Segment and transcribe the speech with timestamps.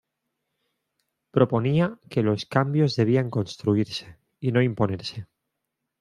[1.29, 5.27] Proponía que los cambios debían construirse y no imponerse.